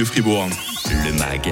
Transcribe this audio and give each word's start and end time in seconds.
de 0.00 0.04
Fribourg. 0.06 0.48
Le 1.04 1.12
MAG, 1.18 1.50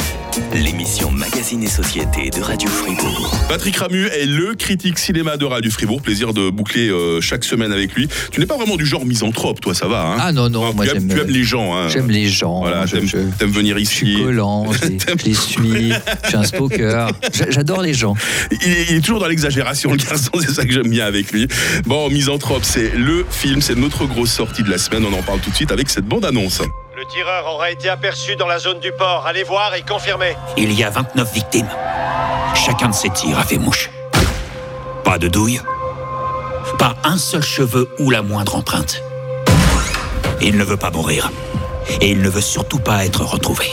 l'émission 0.55 1.11
Magazine 1.11 1.63
et 1.63 1.69
Société 1.69 2.31
de 2.31 2.41
Radio 2.41 2.69
Fribourg. 2.71 3.31
Patrick 3.47 3.77
Ramu 3.77 4.07
est 4.07 4.25
le 4.25 4.55
critique 4.55 4.99
cinéma 4.99 5.37
de 5.37 5.45
Radio 5.45 5.71
Fribourg. 5.71 6.01
Plaisir 6.01 6.33
de 6.33 6.49
boucler 6.49 6.89
euh, 6.89 7.21
chaque 7.21 7.45
semaine 7.45 7.71
avec 7.73 7.95
lui. 7.95 8.09
Tu 8.33 8.41
n'es 8.41 8.47
pas 8.47 8.57
vraiment 8.57 8.77
du 8.77 8.87
genre 8.87 9.05
misanthrope, 9.05 9.61
toi, 9.61 9.75
ça 9.75 9.87
va 9.87 10.01
hein? 10.13 10.17
Ah 10.19 10.33
non, 10.33 10.49
non, 10.49 10.71
tu 10.71 10.77
moi 10.77 10.87
aimes, 10.87 10.93
j'aime. 10.95 11.09
tu 11.09 11.21
aimes 11.21 11.29
les 11.31 11.43
gens. 11.45 11.77
Hein. 11.77 11.89
J'aime 11.89 12.11
les 12.11 12.27
gens. 12.29 12.61
Voilà, 12.61 12.87
je, 12.87 12.97
t'aimes, 12.97 13.07
je- 13.09 13.19
t'aimes 13.39 13.51
venir 13.51 13.77
je 13.79 13.85
suis 13.85 14.13
ici. 14.15 14.23
collant, 14.23 14.73
je 14.73 14.87
les, 14.87 15.35
suis, 15.35 15.93
je 15.93 16.47
suis 16.47 16.85
un. 16.85 17.09
J'a- 17.35 17.51
J'adore 17.51 17.83
les 17.83 17.93
gens. 17.95 18.15
Il 18.51 18.73
est, 18.73 18.87
il 18.91 18.97
est 18.97 19.01
toujours 19.01 19.21
dans 19.21 19.29
l'exagération, 19.29 19.91
le 19.91 19.99
garçon, 19.99 20.31
c'est 20.41 20.53
ça 20.55 20.65
que 20.65 20.73
j'aime 20.73 20.89
bien 20.89 21.05
avec 21.05 21.33
lui. 21.33 21.49
Bon, 21.85 22.09
Misanthrope, 22.09 22.65
c'est 22.65 22.93
le 22.97 23.27
film, 23.31 23.61
c'est 23.61 23.77
notre 23.77 24.07
grosse 24.07 24.33
sortie 24.33 24.63
de 24.63 24.71
la 24.71 24.79
semaine. 24.79 25.05
On 25.05 25.13
en 25.13 25.23
parle 25.23 25.41
tout 25.41 25.51
de 25.51 25.57
suite 25.57 25.71
avec 25.71 25.91
cette 25.91 26.07
bande-annonce. 26.07 26.63
Tireur 27.09 27.47
aurait 27.47 27.73
été 27.73 27.89
aperçu 27.89 28.37
dans 28.37 28.47
la 28.47 28.59
zone 28.59 28.81
du 28.81 28.93
port. 28.93 29.27
Allez 29.27 29.43
voir 29.43 29.75
et 29.75 29.83
confirmez. 29.83 30.37
Il 30.59 30.73
y 30.73 30.85
a 30.85 30.91
29 30.91 31.33
victimes. 31.33 31.69
Chacun 32.55 32.89
de 32.89 32.95
ces 32.95 33.09
tirs 33.09 33.39
a 33.39 33.45
fait 33.45 33.57
mouche. 33.57 33.91
Pas 35.05 35.17
de 35.17 35.29
douille. 35.29 35.63
Pas 36.79 36.97
un 37.05 37.17
seul 37.17 37.43
cheveu 37.43 37.89
ou 37.99 38.11
la 38.11 38.21
moindre 38.21 38.57
empreinte. 38.57 39.03
Il 40.43 40.59
ne 40.59 40.65
veut 40.65 40.77
pas 40.77 40.91
mourir. 40.91 41.31
Et 42.03 42.11
il 42.11 42.21
ne 42.21 42.29
veut 42.29 42.43
surtout 42.43 42.79
pas 42.79 43.07
être 43.07 43.25
retrouvé. 43.25 43.71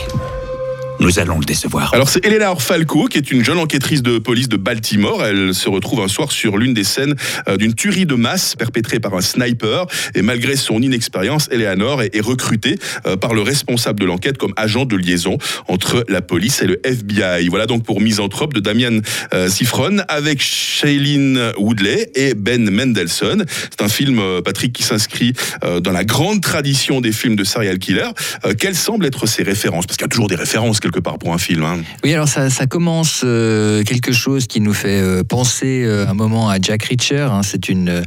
Nous 1.00 1.20
allons 1.20 1.40
le 1.40 1.46
décevoir. 1.46 1.94
Alors 1.94 2.10
c'est 2.10 2.26
Elena 2.26 2.56
Falco 2.56 3.06
qui 3.06 3.18
est 3.18 3.32
une 3.32 3.44
jeune 3.44 3.58
enquêtrice 3.58 4.02
de 4.02 4.18
police 4.18 4.50
de 4.50 4.58
Baltimore. 4.58 5.24
Elle 5.26 5.54
se 5.54 5.70
retrouve 5.70 6.02
un 6.02 6.08
soir 6.08 6.32
sur 6.32 6.58
l'une 6.58 6.74
des 6.74 6.84
scènes 6.84 7.16
euh, 7.48 7.58
d'une 7.58 7.74
tuerie 7.74 8.06
de 8.06 8.16
masse 8.16 8.56
perpétrée 8.56 9.00
par 9.00 9.14
un 9.14 9.22
sniper. 9.22 9.88
Et 10.16 10.22
malgré 10.22 10.56
son 10.56 10.82
inexpérience, 10.82 11.50
Eleanor 11.52 12.02
est, 12.02 12.20
recrutée 12.22 12.80
euh, 13.06 13.18
par 13.18 13.34
le 13.34 13.42
responsable 13.42 14.00
de 14.00 14.06
l'enquête 14.06 14.38
comme 14.38 14.54
agent 14.56 14.86
de 14.86 14.96
liaison 14.96 15.38
entre 15.68 16.06
la 16.08 16.22
police 16.22 16.62
et 16.62 16.68
le 16.68 16.80
FBI. 16.86 17.50
Voilà 17.50 17.66
donc 17.66 17.84
pour 17.84 18.02
Misanthrope 18.02 18.54
de 18.54 18.60
Damian 18.60 19.00
euh, 19.34 19.50
Sifron 19.50 19.98
avec 20.08 20.42
Shailene 20.42 21.52
Woodley 21.58 22.10
et 22.16 22.34
Ben 22.34 22.70
Mendelssohn. 22.70 23.46
C'est 23.70 23.84
un 23.84 23.90
film, 23.90 24.20
euh, 24.20 24.42
Patrick, 24.42 24.74
qui 24.74 24.84
s'inscrit 24.84 25.34
euh, 25.64 25.80
dans 25.80 25.92
la 25.92 26.04
grande 26.04 26.42
tradition 26.42 27.02
des 27.02 27.12
films 27.12 27.36
de 27.36 27.44
serial 27.44 27.80
killer. 27.80 28.10
Euh, 28.46 28.54
quelles 28.58 28.76
semblent 28.76 29.06
être 29.06 29.26
ses 29.26 29.44
références? 29.44 29.86
Parce 29.86 29.98
qu'il 29.98 30.04
y 30.04 30.10
a 30.10 30.10
toujours 30.10 30.28
des 30.28 30.36
références 30.36 30.80
quelque 30.86 31.00
part 31.00 31.18
pour 31.18 31.34
un 31.34 31.38
film. 31.40 31.64
hein. 31.64 31.80
Oui, 32.04 32.14
alors 32.14 32.28
ça, 32.28 32.50
commence 32.68 33.22
euh, 33.24 33.84
quelque 33.84 34.12
chose 34.12 34.46
qui 34.46 34.62
nous 34.62 34.74
fait 34.74 35.02
euh, 35.02 35.24
penser 35.24 35.84
euh, 35.84 36.08
un 36.08 36.14
moment 36.14 36.48
à 36.50 36.60
Jack 36.62 36.84
Reacher. 36.84 37.28
hein. 37.32 37.42
C'est 37.44 37.70
une, 37.70 38.04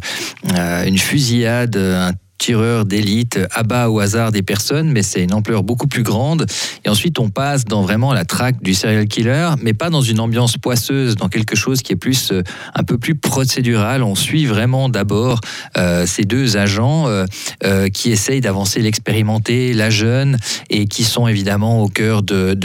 une 0.87 0.99
fusillade, 0.99 1.77
un 1.77 2.13
tireur 2.39 2.85
d'élite 2.85 3.39
abat 3.51 3.91
au 3.91 3.99
hasard 3.99 4.33
des 4.33 4.43
personnes, 4.43 4.91
mais 4.91 5.03
c'est 5.03 5.23
une 5.23 5.35
ampleur 5.35 5.63
beaucoup 5.65 5.89
plus 5.89 6.05
grande. 6.05 6.47
Et 6.85 6.89
ensuite, 6.89 7.19
on 7.19 7.29
passe 7.29 7.65
dans 7.65 7.83
vraiment 7.83 8.13
la 8.13 8.25
traque 8.25 8.63
du 8.63 8.75
serial 8.75 9.07
killer, 9.07 9.51
mais 9.61 9.75
pas 9.75 9.91
dans 9.91 10.03
une 10.03 10.21
ambiance 10.21 10.57
poisseuse, 10.57 11.17
dans 11.17 11.29
quelque 11.29 11.57
chose 11.57 11.83
qui 11.83 11.93
est 11.93 11.97
plus 11.97 12.33
euh, 12.33 12.43
un 12.75 12.85
peu 12.85 12.97
plus 12.99 13.17
procédural. 13.17 14.03
On 14.03 14.15
suit 14.15 14.47
vraiment 14.47 14.89
d'abord 14.89 15.41
euh, 15.77 16.07
ces 16.07 16.23
deux 16.23 16.57
agents 16.57 17.07
euh, 17.09 17.89
qui 17.89 18.11
essayent 18.11 18.41
d'avancer 18.41 18.81
l'expérimenté, 18.81 19.73
la 19.73 19.91
jeune, 19.91 20.39
et 20.71 20.87
qui 20.87 21.05
sont 21.05 21.27
évidemment 21.27 21.83
au 21.83 21.89
cœur 21.89 22.23
de, 22.23 22.57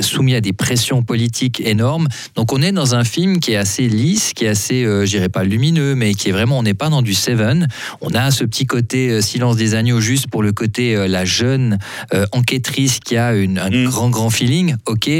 soumis 0.00 0.34
à 0.34 0.40
des 0.40 0.52
pressions 0.52 1.02
politiques 1.02 1.60
énormes. 1.64 2.08
Donc 2.34 2.52
on 2.52 2.60
est 2.60 2.72
dans 2.72 2.94
un 2.94 3.04
film 3.04 3.38
qui 3.38 3.52
est 3.52 3.56
assez 3.56 3.88
lisse, 3.88 4.32
qui 4.32 4.44
est 4.44 4.48
assez, 4.48 5.04
dirais 5.06 5.28
pas 5.28 5.44
lumineux, 5.44 5.94
mais 5.94 6.14
qui 6.14 6.30
est 6.30 6.32
vraiment, 6.32 6.58
on 6.58 6.62
n'est 6.62 6.74
pas 6.74 6.88
dans 6.88 7.02
du 7.02 7.14
Seven. 7.14 7.68
On 8.00 8.10
a 8.14 8.30
ce 8.30 8.44
petit 8.44 8.66
côté 8.66 9.03
euh, 9.10 9.20
Silence 9.20 9.56
des 9.56 9.74
agneaux 9.74 10.00
juste 10.00 10.28
pour 10.28 10.42
le 10.42 10.52
côté 10.52 10.94
euh, 10.96 11.06
la 11.08 11.24
jeune 11.24 11.78
euh, 12.12 12.26
enquêtrice 12.32 13.00
qui 13.00 13.16
a 13.16 13.34
une, 13.34 13.58
un 13.58 13.70
Mm. 13.70 13.84
grand 13.86 14.08
grand 14.10 14.30
feeling, 14.30 14.76
ok. 14.86 15.10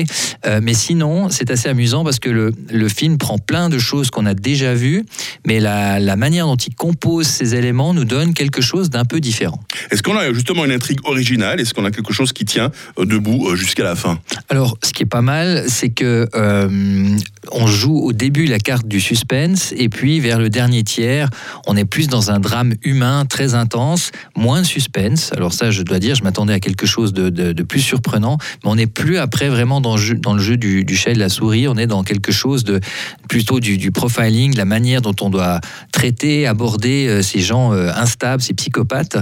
Mais 0.62 0.74
sinon, 0.74 1.28
c'est 1.30 1.50
assez 1.50 1.68
amusant 1.68 2.04
parce 2.04 2.18
que 2.18 2.28
le, 2.28 2.52
le 2.70 2.88
film 2.88 3.18
prend 3.18 3.38
plein 3.38 3.68
de 3.68 3.78
choses 3.78 4.10
qu'on 4.10 4.26
a 4.26 4.34
déjà 4.34 4.74
vues, 4.74 5.04
mais 5.46 5.58
la, 5.60 5.98
la 5.98 6.16
manière 6.16 6.46
dont 6.46 6.56
il 6.56 6.74
compose 6.74 7.26
ces 7.26 7.54
éléments 7.54 7.94
nous 7.94 8.04
donne 8.04 8.34
quelque 8.34 8.60
chose 8.60 8.90
d'un 8.90 9.04
peu 9.04 9.20
différent. 9.20 9.60
Est-ce 9.90 10.02
qu'on 10.02 10.16
a 10.16 10.32
justement 10.32 10.64
une 10.64 10.70
intrigue 10.72 11.00
originale? 11.04 11.60
Est-ce 11.60 11.74
qu'on 11.74 11.84
a 11.84 11.90
quelque 11.90 12.12
chose 12.12 12.32
qui 12.32 12.44
tient 12.44 12.70
debout 12.98 13.56
jusqu'à 13.56 13.84
la 13.84 13.96
fin? 13.96 14.18
Alors, 14.48 14.76
ce 14.84 14.92
qui 14.92 15.02
est 15.02 15.06
pas 15.06 15.22
mal, 15.22 15.64
c'est 15.68 15.90
que 15.90 16.28
euh, 16.34 17.16
on 17.52 17.66
joue 17.66 17.98
au 17.98 18.12
début 18.12 18.46
la 18.46 18.58
carte 18.58 18.86
du 18.86 19.00
suspense, 19.00 19.72
et 19.76 19.88
puis 19.88 20.20
vers 20.20 20.38
le 20.38 20.48
dernier 20.48 20.82
tiers, 20.82 21.28
on 21.66 21.76
est 21.76 21.84
plus 21.84 22.08
dans 22.08 22.30
un 22.30 22.40
drame 22.40 22.74
humain 22.82 23.24
très 23.26 23.54
intense, 23.54 24.10
moins 24.36 24.64
suspense. 24.64 25.30
Alors 25.36 25.52
ça, 25.52 25.70
je 25.70 25.82
dois 25.82 25.98
dire, 25.98 26.14
je 26.14 26.22
m'attendais 26.22 26.54
à 26.54 26.60
quelque 26.60 26.86
chose 26.86 27.12
de, 27.12 27.30
de- 27.30 27.62
plus 27.64 27.80
surprenant, 27.80 28.38
mais 28.62 28.70
on 28.70 28.74
n'est 28.76 28.86
plus 28.86 29.16
après 29.18 29.48
vraiment 29.48 29.80
dans, 29.80 29.96
le 29.96 30.42
jeu- 30.42 30.56
du, 30.56 30.84
du 30.84 30.96
chat 30.96 31.10
et 31.10 31.14
de 31.14 31.18
la 31.18 31.28
souris. 31.28 31.66
On 31.66 31.76
est 31.76 31.86
dans 31.86 32.02
quelque 32.02 32.30
chose 32.30 32.64
de 32.64 32.80
plutôt 33.28 33.58
du, 33.58 33.78
du 33.78 33.90
profiling, 33.90 34.54
la 34.56 34.66
manière 34.66 35.00
dont 35.00 35.14
on 35.22 35.30
doit 35.30 35.60
traiter, 35.92 36.46
aborder 36.46 37.06
euh, 37.08 37.22
ces 37.22 37.40
gens 37.40 37.72
euh, 37.72 37.90
instables, 37.94 38.42
ces 38.42 38.54
psychopathes, 38.54 39.16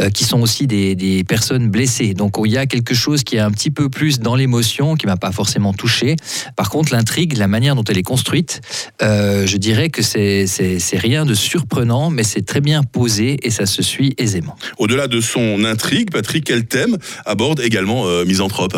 euh, 0.00 0.10
qui 0.10 0.24
sont 0.24 0.40
aussi 0.40 0.66
des, 0.66 0.94
des 0.94 1.24
personnes 1.24 1.68
blessées. 1.68 2.14
Donc 2.14 2.36
il 2.44 2.52
y 2.52 2.56
a 2.56 2.66
quelque 2.66 2.94
chose 2.94 3.24
qui 3.24 3.36
est 3.36 3.40
un 3.40 3.50
petit 3.50 3.70
peu 3.70 3.88
plus 3.88 4.20
dans 4.20 4.36
l'émotion, 4.36 4.94
qui 4.94 5.06
m'a 5.06 5.16
pas 5.16 5.32
forcément 5.32 5.72
touché. 5.72 6.16
Par 6.56 6.70
contre, 6.70 6.92
l'intrigue, 6.92 7.36
la 7.36 7.48
manière 7.48 7.67
dont 7.74 7.84
elle 7.84 7.98
est 7.98 8.02
construite, 8.02 8.60
euh, 9.02 9.46
je 9.46 9.56
dirais 9.56 9.90
que 9.90 10.02
c'est 10.02 10.46
rien 10.94 11.24
de 11.24 11.34
surprenant, 11.34 12.10
mais 12.10 12.24
c'est 12.24 12.44
très 12.44 12.60
bien 12.60 12.82
posé 12.82 13.38
et 13.42 13.50
ça 13.50 13.66
se 13.66 13.82
suit 13.82 14.14
aisément. 14.18 14.56
Au-delà 14.78 15.08
de 15.08 15.20
son 15.20 15.64
intrigue, 15.64 16.10
Patrick, 16.10 16.44
quel 16.44 16.66
thème 16.66 16.98
aborde 17.24 17.60
également 17.60 18.06
euh, 18.06 18.24
Misanthrope 18.24 18.76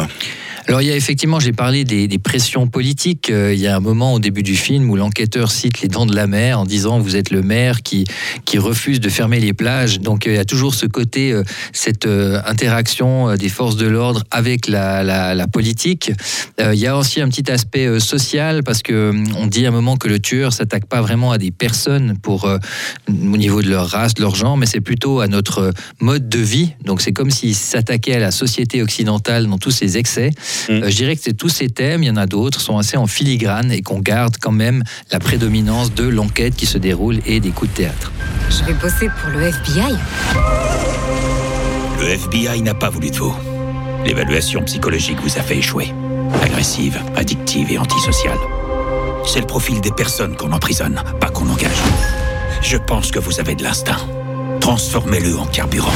Alors 0.67 0.83
il 0.83 0.89
y 0.89 0.93
a 0.93 0.97
effectivement, 0.97 1.41
j'ai 1.41 1.53
parlé 1.53 1.85
des, 1.85 2.09
pressions 2.19 2.67
politiques. 2.67 3.31
Euh, 3.31 3.55
il 3.55 3.61
y 3.61 3.67
a 3.67 3.75
un 3.75 3.81
moment 3.81 4.13
au 4.13 4.19
début 4.19 4.43
du 4.43 4.57
film 4.57 4.91
où 4.91 4.97
l'enquêteur 4.97 5.51
cite 5.51 5.81
les 5.81 5.89
dents 5.89 6.07
de 6.07 6.15
la 6.15 6.27
mer 6.27 6.61
en 6.61 6.65
disant 6.65 6.99
vous 6.99 7.17
êtes 7.17 7.31
le 7.31 7.43
maire 7.43 7.83
qui, 7.83 8.05
qui 8.45 8.59
refuse 8.59 9.01
de 9.01 9.09
fermer 9.09 9.41
les 9.41 9.55
plages. 9.55 10.01
Donc 10.01 10.27
euh, 10.27 10.33
il 10.33 10.37
y 10.37 10.39
a 10.39 10.45
toujours 10.45 10.75
ce 10.75 10.87
côté, 10.87 11.33
euh, 11.33 11.43
cette 11.73 12.07
interaction 12.07 13.35
des 13.37 13.49
forces 13.49 13.77
de 13.77 13.87
l'ordre 13.87 14.23
avec 14.31 14.69
la, 14.69 15.03
la- 15.03 15.47
politique. 15.51 16.13
Il 16.61 16.79
y 16.79 16.87
a 16.87 16.97
aussi 16.97 17.21
un 17.21 17.29
petit 17.29 17.51
aspect 17.51 17.99
social 17.99 18.63
parce 18.63 18.83
que 18.83 19.13
on 19.37 19.47
dit 19.47 19.65
à 19.65 19.69
un 19.69 19.73
moment 19.73 19.97
que 19.97 20.07
le 20.07 20.21
tueur 20.21 20.53
s'attaque 20.53 20.87
pas 20.87 21.01
vraiment 21.01 21.33
à 21.33 21.39
des 21.39 21.51
personnes 21.51 22.17
pour 22.19 22.45
au 22.45 23.37
niveau 23.37 23.63
de 23.63 23.69
leur 23.69 23.89
race, 23.89 24.15
de 24.15 24.23
leur 24.23 24.35
genre, 24.35 24.57
mais 24.57 24.67
c'est 24.67 24.81
plutôt 24.81 25.21
à 25.21 25.27
notre 25.27 25.73
mode 26.01 26.29
de 26.29 26.39
vie. 26.39 26.75
Donc 26.85 27.01
c'est 27.01 27.13
comme 27.13 27.31
s'il 27.31 27.55
s'attaquait 27.55 28.15
à 28.15 28.21
la 28.21 28.31
société 28.31 28.83
occidentale 28.83 29.47
dans 29.47 29.59
tous 29.59 29.71
ses 29.71 29.97
excès. 29.97 30.31
Mm. 30.69 30.73
Euh, 30.73 30.91
je 30.91 30.97
dirais 30.97 31.17
que 31.17 31.23
c'est 31.23 31.37
tous 31.37 31.49
ces 31.49 31.69
thèmes, 31.69 32.03
il 32.03 32.07
y 32.07 32.11
en 32.11 32.17
a 32.17 32.27
d'autres, 32.27 32.61
sont 32.61 32.79
assez 32.79 32.97
en 32.97 33.07
filigrane 33.07 33.71
et 33.73 33.83
qu'on 33.83 34.01
garde 34.01 34.37
quand 34.41 34.53
même 34.53 34.83
la 35.11 35.19
prédominance 35.19 35.95
de 35.95 36.05
l'enquête 36.05 36.55
qui 36.55 36.67
se 36.67 36.79
déroule 36.79 37.21
et 37.27 37.41
des 37.41 37.51
coups 37.51 37.71
de 37.73 37.77
théâtre. 37.77 38.13
Je 38.51 38.65
vais 38.65 38.75
bosser 38.75 39.09
pour 39.21 39.31
le 39.31 39.43
FBI. 39.43 39.97
Le 42.01 42.07
FBI 42.09 42.63
n'a 42.63 42.75
pas 42.75 42.91
voulu 42.91 43.11
de 43.11 43.17
vous. 43.17 43.35
L'évaluation 44.05 44.63
psychologique 44.65 45.19
vous 45.23 45.39
a 45.39 45.43
fait 45.43 45.59
échouer. 45.59 45.93
Agressive, 46.43 46.99
addictive 47.17 47.71
et 47.71 47.79
antisociale. 47.79 48.39
C'est 49.27 49.41
le 49.41 49.47
profil 49.47 49.81
des 49.81 49.93
personnes 49.93 50.37
qu'on 50.37 50.53
emprisonne, 50.53 51.03
pas 51.21 51.29
qu'on 51.29 51.49
engage. 51.49 51.71
Je 52.63 52.77
pense 52.77 53.11
que 53.11 53.19
vous 53.19 53.41
avez 53.41 53.55
de 53.55 53.63
l'instinct. 53.63 53.99
Transformez-le 54.61 55.39
en 55.39 55.47
carburant 55.47 55.93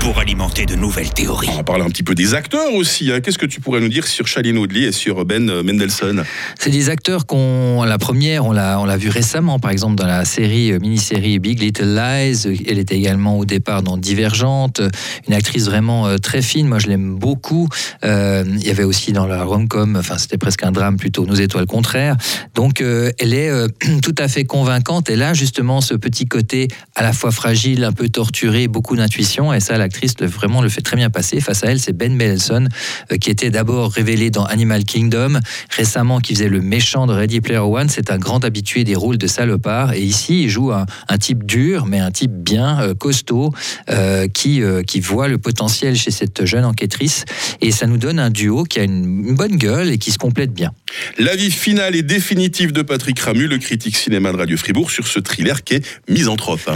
pour 0.00 0.18
alimenter 0.18 0.66
de 0.66 0.74
nouvelles 0.74 1.10
théories. 1.10 1.48
On 1.52 1.56
va 1.56 1.62
parler 1.62 1.82
un 1.84 1.88
petit 1.88 2.02
peu 2.02 2.14
des 2.14 2.34
acteurs 2.34 2.72
aussi. 2.74 3.10
hein. 3.10 3.20
Qu'est-ce 3.20 3.38
que 3.38 3.46
tu 3.46 3.60
pourrais 3.60 3.80
nous 3.80 3.88
dire 3.88 4.06
sur 4.06 4.26
Shailene 4.26 4.58
Woodley 4.58 4.82
et 4.82 4.92
sur 4.92 5.24
Ben 5.24 5.48
euh, 5.50 5.62
Mendelssohn? 5.62 6.24
C'est 6.58 6.70
des 6.70 6.88
acteurs 6.90 7.26
qu'on, 7.26 7.84
la 7.84 7.98
première, 7.98 8.46
on 8.46 8.52
l'a, 8.52 8.80
on 8.80 8.84
l'a 8.84 8.96
vu 8.96 9.08
récemment, 9.08 9.58
par 9.58 9.70
exemple 9.70 9.96
dans 9.96 10.06
la 10.06 10.24
série, 10.24 10.72
euh, 10.72 10.78
mini-série 10.78 11.38
Big 11.38 11.60
Little 11.60 11.94
Lies. 11.94 12.46
Elle 12.68 12.78
était 12.78 12.96
également 12.96 13.38
au 13.38 13.44
départ 13.44 13.82
dans 13.82 13.96
Divergente, 13.96 14.80
une 15.26 15.34
actrice 15.34 15.64
vraiment 15.66 16.06
euh, 16.06 16.16
très 16.18 16.42
fine. 16.42 16.68
Moi, 16.68 16.78
je 16.78 16.86
l'aime 16.88 17.14
beaucoup. 17.16 17.68
Euh, 18.04 18.44
il 18.46 18.66
y 18.66 18.70
avait 18.70 18.84
aussi 18.84 19.12
dans 19.12 19.26
la 19.26 19.44
rom-com, 19.44 19.96
enfin, 19.98 20.18
c'était 20.18 20.38
presque 20.38 20.62
un 20.62 20.72
drame 20.72 20.96
plutôt, 20.96 21.26
Nos 21.26 21.34
étoiles 21.34 21.66
contraires. 21.66 22.16
Donc, 22.54 22.80
euh, 22.80 23.10
elle 23.18 23.34
est 23.34 23.50
euh, 23.50 23.68
tout 24.02 24.14
à 24.18 24.28
fait 24.28 24.44
convaincante. 24.44 25.10
Elle 25.10 25.22
a 25.22 25.34
justement 25.34 25.80
ce 25.80 25.94
petit 25.94 26.26
côté 26.26 26.68
à 26.94 27.02
la 27.02 27.12
fois 27.12 27.30
fragile, 27.30 27.84
un 27.84 27.92
peu 27.92 28.08
torturé, 28.08 28.68
beaucoup 28.68 28.96
d'intuition. 28.96 29.52
Et 29.52 29.60
ça, 29.60 29.76
l'actrice 29.88 30.16
vraiment 30.20 30.60
le 30.60 30.68
fait 30.68 30.82
très 30.82 30.96
bien 30.96 31.08
passer. 31.08 31.40
Face 31.40 31.64
à 31.64 31.68
elle, 31.68 31.80
c'est 31.80 31.94
Ben 31.94 32.12
Mendelsohn, 32.12 32.68
euh, 33.10 33.16
qui 33.16 33.30
était 33.30 33.48
d'abord 33.48 33.90
révélé 33.90 34.28
dans 34.28 34.44
Animal 34.44 34.84
Kingdom, 34.84 35.40
récemment 35.70 36.20
qui 36.20 36.34
faisait 36.34 36.50
le 36.50 36.60
méchant 36.60 37.06
de 37.06 37.14
Ready 37.14 37.40
Player 37.40 37.60
One. 37.60 37.88
C'est 37.88 38.10
un 38.10 38.18
grand 38.18 38.44
habitué 38.44 38.84
des 38.84 38.94
rôles 38.94 39.16
de 39.16 39.26
salopard. 39.26 39.94
Et 39.94 40.02
ici, 40.02 40.42
il 40.42 40.50
joue 40.50 40.72
un, 40.72 40.84
type 41.18 41.46
dur, 41.46 41.86
mais 41.86 42.00
un 42.00 42.10
type 42.10 42.32
bien 42.32 42.80
euh, 42.80 42.94
costaud, 42.94 43.54
euh, 43.88 44.28
qui, 44.28 44.62
qui 44.86 45.00
voit 45.00 45.28
le 45.28 45.38
potentiel 45.38 45.96
chez 45.96 46.10
cette 46.10 46.44
jeune 46.44 46.66
enquêtrice. 46.66 47.24
Et 47.62 47.70
ça 47.70 47.86
nous 47.86 47.96
donne 47.96 48.18
un 48.18 48.30
duo 48.30 48.64
qui 48.64 48.80
a 48.80 48.82
une, 48.82 49.26
une 49.28 49.34
bonne 49.34 49.56
gueule 49.56 49.90
et 49.90 49.98
qui 49.98 50.12
se 50.12 50.18
complète 50.18 50.52
bien. 50.52 50.72
L'avis 51.18 51.50
final 51.50 51.96
et 51.96 52.02
définitif 52.02 52.72
de 52.72 52.82
Patrick 52.82 53.18
Ramu, 53.18 53.46
le 53.46 53.58
critique 53.58 53.96
cinéma 53.96 54.32
de 54.32 54.36
Radio 54.36 54.56
Fribourg, 54.58 54.90
sur 54.90 55.06
ce 55.06 55.18
thriller 55.18 55.64
qui 55.64 55.74
est 55.74 56.00
Misanthrope. 56.08 56.68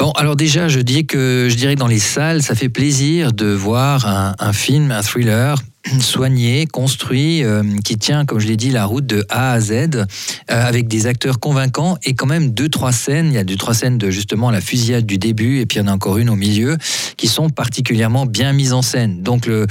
Bon, 0.00 0.12
alors 0.12 0.34
déjà, 0.34 0.66
je 0.68 0.80
dis 0.80 1.04
que 1.04 1.48
je 1.50 1.54
dirais 1.56 1.74
que 1.74 1.78
dans 1.78 1.86
les 1.86 1.98
salles, 1.98 2.42
ça 2.42 2.54
fait 2.54 2.70
plaisir 2.70 3.34
de 3.34 3.52
voir 3.52 4.34
un 4.38 4.52
film, 4.54 4.92
un 4.92 5.02
thriller 5.02 5.58
soigné, 6.00 6.66
construit, 6.66 7.42
euh, 7.42 7.62
qui 7.84 7.96
tient, 7.96 8.24
comme 8.24 8.38
je 8.38 8.46
l'ai 8.46 8.56
dit, 8.56 8.70
la 8.70 8.84
route 8.84 9.06
de 9.06 9.24
A 9.28 9.52
à 9.52 9.60
Z, 9.60 9.72
euh, 9.72 10.04
avec 10.48 10.88
des 10.88 11.06
acteurs 11.06 11.40
convaincants 11.40 11.96
et 12.04 12.14
quand 12.14 12.26
même 12.26 12.50
deux, 12.50 12.68
trois 12.68 12.92
scènes. 12.92 13.28
Il 13.28 13.34
y 13.34 13.38
a 13.38 13.44
deux, 13.44 13.56
trois 13.56 13.74
scènes 13.74 13.98
de 13.98 14.10
justement 14.10 14.50
la 14.50 14.60
fusillade 14.60 15.06
du 15.06 15.18
début 15.18 15.60
et 15.60 15.66
puis 15.66 15.78
il 15.78 15.82
y 15.82 15.84
en 15.84 15.88
a 15.88 15.92
encore 15.92 16.18
une 16.18 16.30
au 16.30 16.36
milieu 16.36 16.76
qui 17.16 17.28
sont 17.28 17.48
particulièrement 17.48 18.26
bien 18.26 18.52
mises 18.52 18.72
en 18.72 18.82
scène. 18.82 19.22
Donc 19.22 19.46
le, 19.46 19.66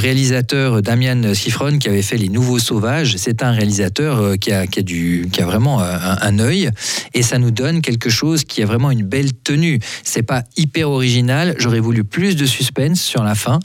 réalisateur 0.00 0.80
Damian 0.82 1.34
Sifron 1.34 1.78
qui 1.78 1.88
avait 1.88 2.02
fait 2.02 2.16
Les 2.16 2.28
Nouveaux 2.28 2.58
Sauvages, 2.58 3.16
c'est 3.18 3.42
un 3.42 3.50
réalisateur 3.50 4.18
euh, 4.18 4.36
qui 4.36 4.52
a, 4.52 4.66
qui 4.66 4.78
a, 4.78 4.82
du, 4.82 5.28
qui 5.32 5.42
a 5.42 5.46
vraiment 5.46 5.80
un, 5.80 6.38
œil 6.38 6.70
et 7.12 7.22
ça 7.22 7.38
nous 7.38 7.50
donne 7.50 7.82
quelque 7.82 8.08
chose 8.08 8.44
qui 8.44 8.62
a 8.62 8.66
vraiment 8.66 8.90
une 8.90 9.02
belle 9.02 9.32
tenue. 9.32 9.78
C'est 10.04 10.22
pas 10.22 10.44
hyper 10.56 10.90
original. 10.90 11.54
J'aurais 11.58 11.80
voulu 11.80 12.04
plus 12.04 12.36
de 12.36 12.46
suspense 12.46 13.00
sur 13.00 13.22
la 13.22 13.34
fin, 13.34 13.58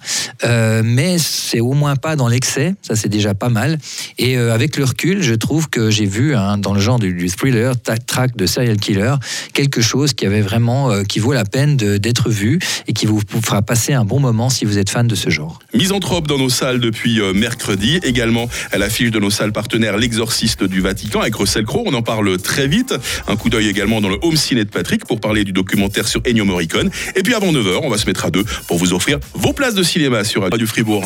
mais 0.43 1.17
c'est 1.25 1.59
au 1.59 1.73
moins 1.73 1.95
pas 1.95 2.15
dans 2.15 2.27
l'excès, 2.27 2.75
ça 2.81 2.95
c'est 2.95 3.09
déjà 3.09 3.33
pas 3.33 3.49
mal. 3.49 3.77
Et 4.17 4.37
euh, 4.37 4.53
avec 4.53 4.77
le 4.77 4.83
recul, 4.83 5.21
je 5.21 5.33
trouve 5.33 5.69
que 5.69 5.89
j'ai 5.89 6.05
vu 6.05 6.35
hein, 6.35 6.57
dans 6.57 6.73
le 6.73 6.79
genre 6.79 6.99
du, 6.99 7.29
thriller, 7.29 7.73
track 7.81 8.35
de 8.35 8.45
serial 8.45 8.77
killer, 8.77 9.15
quelque 9.53 9.81
chose 9.81 10.13
qui 10.13 10.25
avait 10.25 10.41
vraiment, 10.41 10.91
euh, 10.91 11.03
qui 11.03 11.19
vaut 11.19 11.33
la 11.33 11.45
peine 11.45 11.77
d'être 11.77 12.29
vu 12.29 12.59
et 12.87 12.93
qui 12.93 13.05
vous 13.05 13.21
fera 13.43 13.61
passer 13.61 13.93
un 13.93 14.05
bon 14.05 14.19
moment 14.19 14.49
si 14.49 14.65
vous 14.65 14.77
êtes 14.77 14.89
fan 14.89 15.07
de 15.07 15.15
ce 15.15 15.29
genre. 15.29 15.59
Misanthrope 15.73 16.27
dans 16.27 16.37
nos 16.37 16.49
salles 16.49 16.79
depuis 16.79 17.19
euh, 17.19 17.33
mercredi, 17.33 17.99
également 18.03 18.49
à 18.71 18.77
l'affiche 18.77 19.11
de 19.11 19.19
nos 19.19 19.29
salles 19.29 19.53
partenaires 19.53 19.97
L'Exorciste 19.97 20.63
du 20.63 20.81
Vatican 20.81 21.21
avec 21.21 21.35
Russell 21.35 21.65
Crowe, 21.65 21.83
on 21.85 21.93
en 21.93 22.01
parle 22.01 22.37
très 22.37 22.67
vite. 22.67 22.93
Un 23.27 23.35
coup 23.35 23.49
d'œil 23.49 23.67
également 23.67 24.01
dans 24.01 24.09
le 24.09 24.17
Home 24.21 24.37
Ciné 24.37 24.63
de 24.63 24.69
Patrick 24.69 25.05
pour 25.05 25.19
parler 25.19 25.43
du 25.43 25.51
documentaire 25.51 26.07
sur 26.07 26.21
Ennio 26.27 26.45
Morricone. 26.45 26.89
Et 27.15 27.23
puis 27.23 27.33
avant 27.33 27.51
9h, 27.51 27.79
on 27.83 27.89
va 27.89 27.97
se 27.97 28.05
mettre 28.05 28.25
à 28.25 28.31
deux 28.31 28.43
pour 28.67 28.77
vous 28.77 28.93
offrir 28.93 29.19
vos 29.33 29.53
places 29.53 29.75
de 29.75 29.83
cinéma 29.83 30.23
sur 30.23 30.43
Radio 30.43 30.67
Fribourg. 30.67 31.03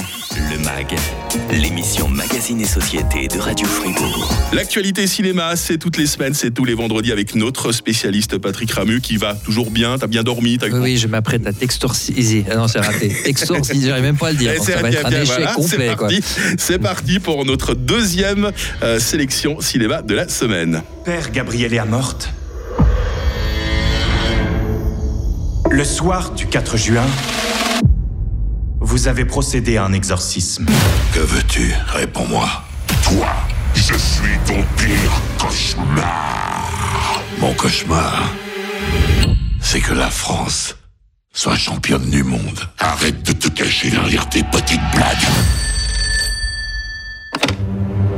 Le 0.49 0.57
MAG, 0.63 0.95
l'émission 1.51 2.07
Magazine 2.07 2.59
et 2.61 2.65
Société 2.65 3.27
de 3.27 3.39
Radio 3.39 3.67
Fribourg. 3.67 4.33
L'actualité 4.53 5.05
cinéma, 5.05 5.55
c'est 5.55 5.77
toutes 5.77 5.97
les 5.97 6.07
semaines, 6.07 6.33
c'est 6.33 6.51
tous 6.51 6.65
les 6.65 6.73
vendredis 6.73 7.11
avec 7.11 7.35
notre 7.35 7.71
spécialiste 7.71 8.37
Patrick 8.37 8.71
Ramu 8.71 9.01
qui 9.01 9.17
va 9.17 9.35
toujours 9.35 9.69
bien. 9.69 9.97
T'as 9.97 10.07
bien 10.07 10.23
dormi 10.23 10.57
t'as 10.57 10.67
Oui, 10.69 10.79
oui, 10.79 10.97
je 10.97 11.07
m'apprête 11.07 11.45
à 11.45 11.53
t'extorciser. 11.53 12.45
Ah 12.49 12.55
non, 12.55 12.67
c'est 12.67 12.79
raté. 12.79 13.15
Exorciser, 13.25 13.87
j'arrive 13.87 14.03
même 14.03 14.17
pas 14.17 14.29
à 14.29 14.31
le 14.31 14.37
dire. 14.37 14.53
C'est 14.59 14.71
ça 14.73 14.81
va 14.81 14.89
bien, 14.89 14.99
être 14.99 15.05
un 15.05 15.09
bien, 15.09 15.21
échec 15.21 15.35
voilà, 15.35 15.53
complet. 15.53 15.77
C'est 15.77 15.95
quoi. 15.95 16.07
parti. 16.07 16.23
C'est 16.57 16.79
parti 16.79 17.19
pour 17.19 17.45
notre 17.45 17.75
deuxième 17.75 18.51
euh, 18.81 18.99
sélection 18.99 19.61
cinéma 19.61 20.01
de 20.01 20.15
la 20.15 20.27
semaine. 20.27 20.81
Père 21.05 21.31
Gabrielle 21.31 21.73
est 21.73 21.85
morte. 21.85 22.29
Le 25.69 25.83
soir 25.83 26.31
du 26.31 26.47
4 26.47 26.77
juin, 26.77 27.05
vous 28.89 29.07
avez 29.07 29.23
procédé 29.23 29.77
à 29.77 29.83
un 29.85 29.93
exorcisme. 29.93 30.65
Que 31.13 31.19
veux-tu? 31.19 31.71
Réponds-moi. 31.89 32.49
Toi, 33.03 33.27
je 33.75 33.93
suis 33.93 34.37
ton 34.47 34.63
pire 34.77 35.11
cauchemar. 35.39 37.21
Mon 37.39 37.53
cauchemar, 37.53 38.33
c'est 39.61 39.79
que 39.79 39.93
la 39.93 40.09
France 40.09 40.75
soit 41.31 41.55
championne 41.55 42.09
du 42.09 42.23
monde. 42.23 42.59
Arrête 42.79 43.21
de 43.21 43.31
te 43.31 43.47
cacher 43.49 43.91
derrière 43.91 44.27
tes 44.27 44.41
petites 44.41 44.81
blagues. 44.95 45.27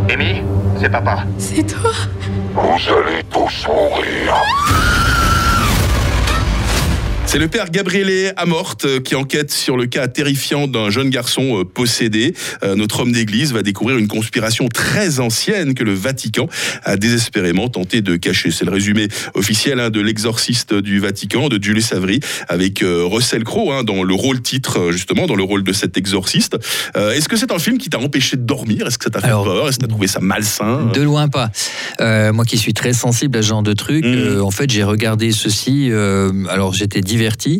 Amy, 0.10 0.42
c'est 0.80 0.90
papa. 0.90 1.26
C'est 1.38 1.64
toi 1.64 1.92
Vous 2.54 2.94
allez 2.94 3.24
tous 3.30 3.68
mourir. 3.68 4.34
C'est 7.32 7.40
le 7.40 7.48
père 7.48 7.70
Gabriele 7.72 8.34
Amorte 8.36 8.84
euh, 8.84 9.00
qui 9.00 9.16
enquête 9.16 9.52
sur 9.52 9.78
le 9.78 9.86
cas 9.86 10.10
terrifiant 10.10 10.68
d'un 10.68 10.90
jeune 10.90 11.10
garçon 11.10 11.62
euh, 11.62 11.64
possédé. 11.64 12.34
Euh, 12.62 12.76
notre 12.76 13.00
homme 13.00 13.14
d'église 13.14 13.54
va 13.54 13.64
découvrir 13.64 13.98
une 13.98 14.10
conspiration 14.10 14.68
très 14.68 15.22
ancienne 15.22 15.74
que 15.74 15.86
le 15.86 15.94
Vatican 15.94 16.50
a 16.84 16.98
désespérément 16.98 17.70
tenté 17.70 18.02
de 18.02 18.18
cacher. 18.18 18.52
C'est 18.52 18.66
le 18.66 18.72
résumé 18.72 19.08
officiel 19.34 19.80
hein, 19.80 19.90
de 19.90 20.02
l'exorciste 20.02 20.74
du 20.74 21.00
Vatican, 21.00 21.48
de 21.48 21.58
Julius 21.64 21.94
Avery, 21.94 22.20
avec 22.50 22.84
Russell 22.84 23.46
Crowe 23.46 23.72
hein, 23.72 23.86
dans 23.86 24.04
le 24.04 24.14
rôle 24.14 24.42
titre, 24.42 24.92
justement, 24.92 25.26
dans 25.26 25.36
le 25.36 25.44
rôle 25.44 25.64
de 25.64 25.72
cet 25.72 25.98
exorciste. 25.98 26.58
Est-ce 26.96 27.30
que 27.30 27.38
c'est 27.38 27.54
un 27.54 27.60
film 27.60 27.78
qui 27.78 27.90
t'a 27.90 28.00
empêché 28.00 28.36
de 28.36 28.42
dormir? 28.44 28.88
Est-ce 28.88 28.98
que 28.98 29.06
ça 29.06 29.10
t'a 29.10 29.22
fait 29.22 29.28
Alors, 29.28 29.46
peur? 29.46 29.70
Est-ce 29.70 29.78
que 29.78 29.84
t'as 29.84 29.88
trouvé 29.88 30.08
ça 30.08 30.20
malsain? 30.20 30.90
De 30.94 31.02
loin 31.02 31.30
pas. 31.30 31.50
Euh, 32.02 32.34
moi 32.34 32.44
qui 32.44 32.58
suis 32.58 32.74
très 32.74 32.92
sensible 32.92 33.38
à 33.38 33.42
ce 33.42 33.48
genre 33.48 33.64
de 33.64 33.72
truc, 33.74 34.04
Mm. 34.04 34.14
euh, 34.16 34.42
en 34.44 34.52
fait 34.52 34.70
j'ai 34.70 34.84
regardé 34.84 35.32
ceci. 35.32 35.88
euh, 35.92 36.32
alors 36.50 36.74
j'étais 36.74 37.00
diverti, 37.22 37.60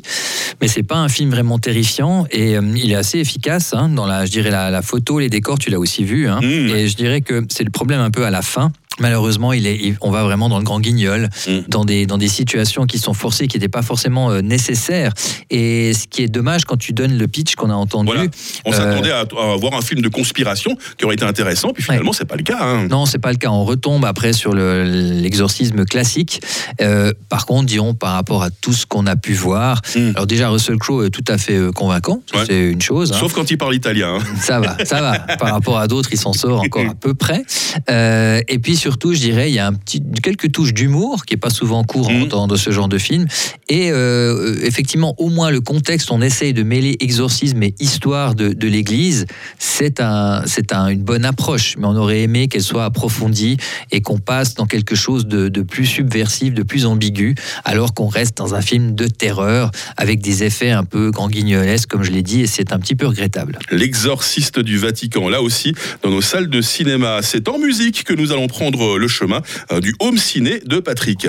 mais 0.60 0.68
c'est 0.68 0.84
pas 0.84 0.98
un 0.98 1.08
film 1.10 1.30
vraiment 1.30 1.60
terrifiant 1.60 2.26
et 2.32 2.58
euh, 2.58 2.62
il 2.76 2.92
est 2.92 2.96
assez 2.96 3.20
efficace 3.20 3.74
hein, 3.74 3.90
dans 3.90 4.08
la, 4.08 4.26
je 4.26 4.32
dirais 4.32 4.50
la, 4.50 4.72
la 4.72 4.82
photo, 4.82 5.20
les 5.20 5.30
décors. 5.30 5.60
Tu 5.60 5.70
l'as 5.70 5.78
aussi 5.80 6.04
vu. 6.04 6.28
hein. 6.28 6.40
Mm. 6.42 6.76
Et 6.76 6.88
je 6.88 6.96
dirais 6.96 7.22
que 7.22 7.46
c'est 7.50 7.64
le 7.64 7.70
problème 7.70 8.00
un 8.00 8.10
peu 8.10 8.26
à 8.26 8.32
la 8.32 8.42
fin. 8.42 8.72
Malheureusement, 9.02 9.52
il 9.52 9.66
est, 9.68 9.76
il- 9.76 9.98
on 10.02 10.12
va 10.12 10.24
vraiment 10.24 10.48
dans 10.48 10.58
le 10.60 10.64
grand 10.64 10.80
guignol, 10.80 11.30
Mm. 11.48 11.52
dans, 11.68 11.86
des, 11.86 12.06
dans 12.06 12.18
des 12.18 12.28
situations 12.28 12.86
qui 12.86 13.00
sont 13.00 13.14
forcées, 13.14 13.48
qui 13.48 13.58
n'étaient 13.58 13.68
pas 13.68 13.82
forcément 13.82 14.30
euh, 14.32 14.42
nécessaires. 14.42 15.12
Et 15.50 15.94
ce 15.94 16.08
qui 16.08 16.22
est 16.24 16.28
dommage 16.28 16.66
quand 16.66 16.78
tu 16.78 16.94
donnes 16.94 17.18
le 17.18 17.28
pitch 17.28 17.56
qu'on 17.56 17.70
a 17.70 17.74
entendu, 17.74 18.12
Voilà. 18.14 18.30
On 18.66 18.72
Euh, 18.72 18.76
s'attendait 18.76 19.12
à, 19.12 19.22
à 19.22 19.56
voir 19.58 19.74
un 19.74 19.82
film 19.82 20.02
de 20.02 20.08
conspiration 20.10 20.78
qui 20.98 21.06
aurait 21.06 21.16
été 21.16 21.26
intéressant, 21.26 21.74
puis 21.74 21.84
finalement, 21.84 22.14
c'est 22.14 22.26
pas 22.26 22.36
le 22.36 22.44
cas. 22.44 22.60
hein. 22.62 22.88
Non, 22.90 23.06
c'est 23.06 23.18
pas 23.20 23.32
le 23.32 23.38
cas. 23.38 23.50
On 23.50 23.66
retombe 23.66 24.06
après 24.06 24.34
sur 24.34 24.54
le- 24.54 24.84
l'exorcisme 24.84 25.84
classique. 25.86 26.42
Euh, 26.82 27.12
par 27.30 27.46
contre, 27.46 27.66
disons 27.66 27.94
par 27.94 28.14
rapport 28.14 28.44
à 28.44 28.50
tout 28.52 28.74
ce 28.74 28.86
qu'on 28.86 29.08
a 29.08 29.16
pu 29.16 29.34
voir. 29.34 29.82
Mm. 29.96 30.12
Alors 30.16 30.28
déjà, 30.28 30.50
Russell 30.50 30.78
Crowe 30.78 31.06
est 31.06 31.10
tout 31.10 31.24
à 31.28 31.38
fait 31.38 31.60
convaincant. 31.74 32.22
Ouais. 32.36 32.44
C'est 32.48 32.70
une 32.72 32.82
chose. 32.82 33.12
hein. 33.12 33.18
Sauf 33.20 33.34
quand 33.34 33.50
il 33.50 33.58
parle 33.58 33.76
italien. 33.76 34.18
hein. 34.20 34.24
Ça 34.40 34.60
va, 34.60 34.78
ça 34.86 35.02
va. 35.02 35.20
Par 35.38 35.52
rapport 35.52 35.78
à 35.80 35.88
d'autres, 35.88 36.10
il 36.12 36.20
s'en 36.20 36.34
sort 36.34 36.62
encore 36.62 36.86
à 36.86 36.94
peu 36.94 37.14
près. 37.14 37.44
Et 37.90 38.60
puis 38.60 38.76
surtout, 38.92 39.14
je 39.14 39.20
dirais, 39.20 39.50
il 39.50 39.54
y 39.54 39.60
a 39.60 39.68
un 39.68 39.74
petit, 39.74 40.04
quelques 40.22 40.52
touches 40.52 40.74
d'humour 40.74 41.24
qui 41.26 41.36
est 41.36 41.38
pas 41.38 41.50
souvent 41.50 41.86
courant 41.86 42.12
Mhm. 42.12 42.28
dans 42.28 42.48
de 42.48 42.58
ce 42.58 42.72
genre 42.72 42.90
de 42.90 42.98
film. 42.98 43.26
Et 43.70 43.90
euh, 43.90 44.60
effectivement, 44.64 45.16
au 45.18 45.30
moins 45.30 45.50
le 45.50 45.62
contexte, 45.62 46.12
on 46.12 46.22
essaye 46.22 46.52
de 46.54 46.62
mêler 46.64 46.98
exorcisme 47.00 47.64
et 47.64 47.74
histoire 47.80 48.36
de, 48.36 48.50
de 48.50 48.68
l'Église. 48.68 49.28
C'est 49.60 50.02
un, 50.02 50.44
c'est 50.46 50.74
un, 50.74 50.90
une 50.90 51.04
bonne 51.04 51.24
approche, 51.24 51.78
mais 51.78 51.86
on 51.86 51.96
aurait 51.96 52.22
aimé 52.24 52.50
qu'elle 52.50 52.64
soit 52.64 52.84
approfondie 52.84 53.56
et 53.92 54.02
qu'on 54.02 54.18
passe 54.20 54.56
dans 54.56 54.66
quelque 54.66 54.96
chose 54.96 55.26
de, 55.26 55.48
de 55.48 55.62
plus 55.62 55.86
subversif, 55.86 56.54
de 56.54 56.64
plus 56.64 56.86
ambigu, 56.86 57.36
alors 57.64 57.94
qu'on 57.94 58.08
reste 58.10 58.36
dans 58.38 58.56
un 58.56 58.62
film 58.62 58.94
de 58.94 59.08
terreur 59.08 59.72
avec 59.96 60.20
des 60.20 60.44
effets 60.44 60.72
un 60.72 60.84
peu 60.84 61.12
grand 61.12 61.30
guignolesques, 61.30 61.88
comme 61.90 62.04
je 62.04 62.12
l'ai 62.12 62.24
dit, 62.24 62.42
et 62.42 62.48
c'est 62.48 62.74
un 62.74 62.80
petit 62.80 62.96
peu 62.96 63.08
regrettable. 63.08 63.58
L'exorciste 63.72 64.60
du 64.60 64.78
Vatican, 64.78 65.30
là 65.30 65.42
aussi, 65.42 65.74
dans 66.04 66.10
nos 66.10 66.22
salles 66.22 66.50
de 66.50 66.62
cinéma. 66.62 67.20
C'est 67.22 67.48
en 67.48 67.58
musique 67.58 68.04
que 68.04 68.14
nous 68.14 68.34
allons 68.34 68.48
prendre 68.48 68.71
le 68.78 69.08
chemin 69.08 69.42
euh, 69.72 69.80
du 69.80 69.96
home 70.00 70.18
ciné 70.18 70.60
de 70.66 70.80
Patrick. 70.80 71.28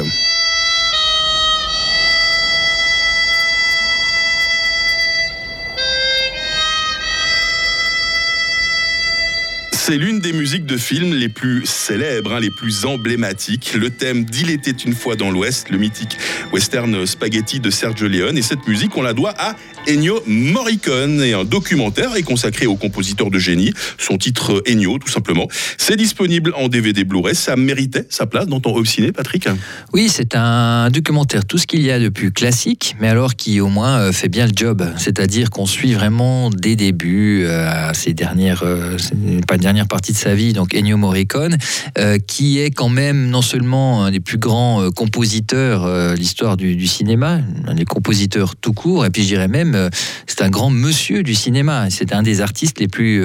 C'est 9.92 9.98
l'une 9.98 10.20
des 10.20 10.32
musiques 10.32 10.64
de 10.64 10.78
films 10.78 11.12
les 11.12 11.28
plus 11.28 11.66
célèbres, 11.66 12.32
hein, 12.32 12.40
les 12.40 12.50
plus 12.50 12.86
emblématiques. 12.86 13.74
Le 13.74 13.90
thème 13.90 14.24
d'Il 14.24 14.48
était 14.48 14.70
une 14.70 14.94
fois 14.94 15.16
dans 15.16 15.30
l'Ouest, 15.30 15.68
le 15.68 15.76
mythique 15.76 16.16
western 16.50 17.04
spaghetti 17.04 17.60
de 17.60 17.68
Sergio 17.68 18.08
Leone. 18.08 18.38
Et 18.38 18.42
cette 18.42 18.66
musique, 18.66 18.96
on 18.96 19.02
la 19.02 19.12
doit 19.12 19.34
à 19.36 19.54
Ennio 19.86 20.22
Morricone. 20.26 21.20
Et 21.22 21.34
un 21.34 21.44
documentaire 21.44 22.16
est 22.16 22.22
consacré 22.22 22.64
au 22.64 22.76
compositeur 22.76 23.30
de 23.30 23.38
génie. 23.38 23.74
Son 23.98 24.16
titre 24.16 24.62
Ennio, 24.66 24.98
tout 24.98 25.10
simplement. 25.10 25.46
C'est 25.76 25.96
disponible 25.96 26.54
en 26.56 26.68
DVD 26.68 27.04
Blu-ray. 27.04 27.34
Ça 27.34 27.56
méritait 27.56 28.06
sa 28.08 28.24
place 28.24 28.46
dans 28.46 28.60
ton 28.60 28.74
home 28.74 28.86
ciné, 28.86 29.12
Patrick? 29.12 29.46
Oui, 29.92 30.08
c'est 30.08 30.34
un 30.34 30.88
documentaire, 30.88 31.44
tout 31.44 31.58
ce 31.58 31.66
qu'il 31.66 31.82
y 31.82 31.90
a 31.90 32.00
de 32.00 32.08
plus 32.08 32.32
classique, 32.32 32.96
mais 32.98 33.08
alors 33.08 33.34
qui 33.34 33.60
au 33.60 33.68
moins 33.68 33.98
euh, 33.98 34.12
fait 34.12 34.30
bien 34.30 34.46
le 34.46 34.52
job. 34.56 34.88
C'est-à-dire 34.96 35.50
qu'on 35.50 35.66
suit 35.66 35.92
vraiment 35.92 36.48
des 36.48 36.76
débuts 36.76 37.42
euh, 37.44 37.90
à 37.90 37.92
ces 37.92 38.14
dernières, 38.14 38.62
euh, 38.62 38.96
pas 39.46 39.58
partie 39.84 40.12
de 40.12 40.16
sa 40.16 40.34
vie, 40.34 40.52
donc 40.52 40.74
Ennio 40.74 40.96
Morricone, 40.96 41.56
euh, 41.98 42.18
qui 42.18 42.58
est 42.60 42.70
quand 42.70 42.88
même 42.88 43.28
non 43.28 43.42
seulement 43.42 44.04
un 44.04 44.10
des 44.10 44.20
plus 44.20 44.38
grands 44.38 44.82
euh, 44.82 44.90
compositeurs 44.90 45.84
euh, 45.84 46.14
l'histoire 46.14 46.56
du, 46.56 46.86
cinéma, 46.86 47.40
un 47.66 47.74
des 47.74 47.84
compositeurs 47.84 48.56
tout 48.56 48.72
court, 48.72 49.06
et 49.06 49.10
puis 49.10 49.22
je 49.22 49.28
dirais 49.28 49.48
même, 49.48 49.74
euh, 49.74 49.88
c'est 50.26 50.42
un 50.42 50.50
grand 50.50 50.70
monsieur 50.70 51.22
du 51.22 51.34
cinéma. 51.34 51.88
C'est 51.90 52.12
un 52.12 52.22
des 52.22 52.40
artistes 52.40 52.80
les 52.80 52.88
plus 52.88 53.22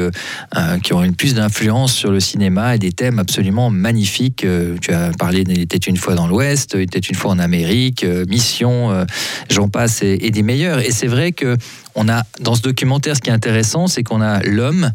qui 0.84 0.94
ont 0.94 1.04
une 1.04 1.16
plus 1.16 1.34
d'influence 1.34 1.94
sur 1.94 2.12
le 2.12 2.20
cinéma 2.20 2.76
et 2.76 2.80
des 2.80 2.92
thèmes 2.92 3.20
absolument 3.20 3.70
magnifiques. 3.70 4.46
Tu 4.82 4.94
as 4.94 5.12
parlé 5.18 5.44
d'Il 5.44 5.62
était 5.62 5.78
une 5.78 5.98
fois 5.98 6.16
dans 6.16 6.28
l'Ouest, 6.28 6.74
Il 6.76 6.82
était 6.82 7.00
une 7.00 7.16
fois 7.16 7.32
en 7.32 7.40
Amérique, 7.40 8.06
Mission, 8.28 9.06
j'en 9.50 9.70
passe, 9.70 10.02
et, 10.02 10.18
et 10.22 10.32
des 10.32 10.44
meilleurs. 10.44 10.80
Et 10.80 10.92
c'est 10.92 11.08
vrai 11.08 11.32
que 11.32 11.58
on 11.96 12.08
a 12.10 12.24
dans 12.40 12.54
ce 12.54 12.62
documentaire, 12.62 13.16
ce 13.16 13.22
qui 13.22 13.32
est 13.32 13.34
intéressant, 13.34 13.88
c'est 13.88 14.04
qu'on 14.04 14.22
a 14.22 14.42
l'homme 14.44 14.92